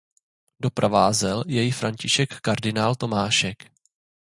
Doprovázel 0.59 1.43
jej 1.47 1.71
František 1.71 2.39
kardinál 2.41 2.95
Tomášek. 2.95 3.69